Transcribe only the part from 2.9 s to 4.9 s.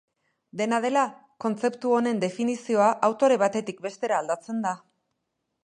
autore batetik bestera aldatzen da.